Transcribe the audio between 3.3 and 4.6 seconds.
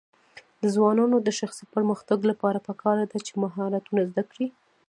مهارتونه زده کړي.